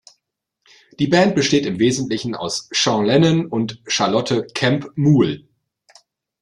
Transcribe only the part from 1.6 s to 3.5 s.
im Wesentlichen aus Sean Lennon